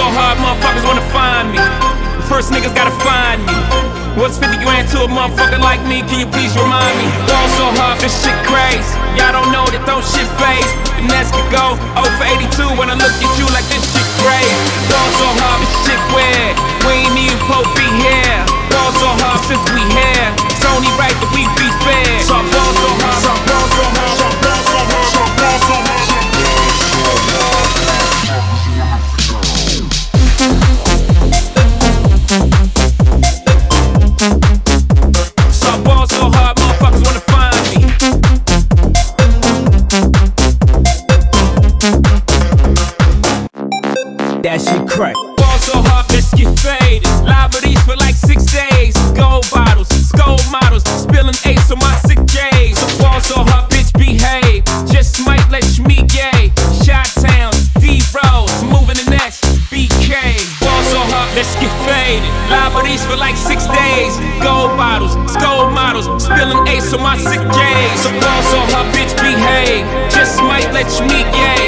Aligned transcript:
So 0.00 0.08
hard, 0.16 0.40
motherfuckers 0.40 0.80
wanna 0.88 1.04
find 1.12 1.52
me. 1.52 1.60
First 2.24 2.48
niggas 2.48 2.72
gotta 2.72 2.96
find 3.04 3.44
me. 3.44 3.52
What's 4.16 4.40
50 4.40 4.56
grand 4.64 4.88
to 4.96 5.04
a 5.04 5.08
motherfucker 5.12 5.60
like 5.60 5.84
me? 5.84 6.00
Can 6.08 6.24
you 6.24 6.28
please 6.32 6.56
remind 6.56 6.96
me? 6.96 7.04
Ball 7.28 7.48
so 7.60 7.68
hard, 7.76 8.00
this 8.00 8.16
shit 8.24 8.32
crazy. 8.48 8.96
Y'all 9.20 9.28
don't 9.28 9.52
know 9.52 9.68
that 9.68 9.84
throw 9.84 10.00
shit 10.00 10.24
phase. 10.40 10.72
Finesse 10.96 11.28
could 11.36 11.52
go 11.52 11.76
0 12.00 12.08
for 12.16 12.26
82 12.32 12.80
when 12.80 12.88
I 12.88 12.96
look 12.96 13.12
at 13.12 13.32
you 13.36 13.44
like 13.52 13.68
this 13.68 13.84
shit 13.92 14.08
crazy. 14.24 14.56
Ball 14.88 15.08
so 15.20 15.28
hard, 15.36 15.68
this 15.68 15.72
shit 15.84 16.00
weird. 16.16 16.56
That 44.40 44.56
shit 44.56 44.88
crack. 44.88 45.12
Ball 45.36 45.58
so 45.60 45.76
hard, 45.84 46.08
get 46.08 46.24
faded. 46.64 47.04
Liberties 47.28 47.76
for 47.84 47.92
like 48.00 48.16
six 48.16 48.48
days. 48.48 48.96
Gold 49.12 49.44
bottles, 49.52 49.92
skull 49.92 50.40
models, 50.48 50.80
spilling 50.88 51.36
ace 51.44 51.68
on 51.68 51.76
my 51.76 51.92
sick 52.08 52.16
days. 52.24 52.80
So 52.80 52.88
ball 53.04 53.20
so 53.20 53.44
hard, 53.44 53.68
bitch, 53.68 53.92
behave. 54.00 54.64
Just 54.88 55.20
might 55.28 55.44
let 55.52 55.68
you 55.76 55.84
meet 55.84 56.08
gay. 56.08 56.48
Shot 56.80 57.04
Town, 57.20 57.52
D 57.84 58.00
Rose, 58.16 58.64
moving 58.64 58.96
the 58.96 59.12
next 59.12 59.44
BK. 59.68 60.08
Ball 60.64 60.82
so 60.88 61.04
hard, 61.04 61.36
get 61.36 61.74
faded. 61.84 62.24
Liberties 62.48 63.04
for 63.04 63.20
like 63.20 63.36
six 63.36 63.68
days. 63.68 64.16
Gold 64.40 64.72
bottles, 64.80 65.12
skull 65.28 65.68
models, 65.68 66.08
spilling 66.16 66.64
ace 66.64 66.88
on 66.96 67.04
my 67.04 67.20
sick 67.20 67.44
days. 67.44 67.96
So 68.00 68.08
ball 68.16 68.40
so 68.48 68.60
hard, 68.72 68.88
bitch, 68.96 69.12
behave. 69.20 69.84
Just 70.08 70.40
might 70.40 70.72
let 70.72 70.88
you 70.96 71.04
meet 71.12 71.28
gay. 71.28 71.59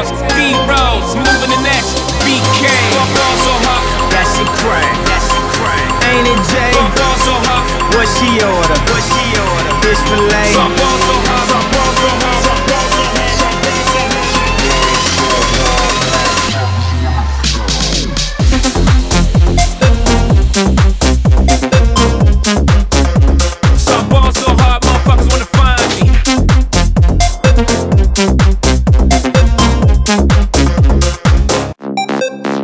Towns, 0.00 0.32
D 0.32 0.56
Rose, 0.64 1.12
moving 1.14 1.50
the 1.52 1.60
next 1.60 1.92
BK. 2.24 2.64
Ball 2.96 3.36
so 3.44 3.52
hard, 3.68 3.84
That 4.12 4.24
shit 4.32 4.48
crack. 4.64 4.96
that 5.12 5.20
shit 5.20 5.44
crack. 5.60 5.84
Ain't 6.08 6.24
it 6.24 6.40
Jay? 6.48 6.72
Ball 6.96 7.16
so 7.20 7.34
hard, 7.44 7.64
What 7.94 8.08
she 8.16 8.40
order? 8.40 8.78
What 8.88 9.02
she 9.04 9.24
order? 9.36 9.72
Fish 9.84 10.00
fillet. 10.08 10.56
ball 10.56 10.56
so 10.56 10.60
hard, 10.60 10.76
ball 10.80 10.98
so 11.04 11.14
hard. 11.28 11.39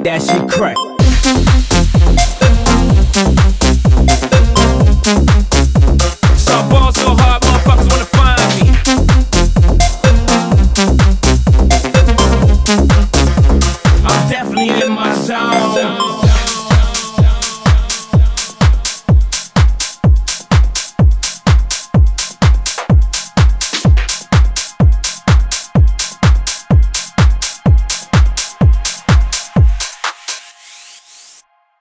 that 0.07 0.23
she 0.23 0.39
crack. 0.47 1.56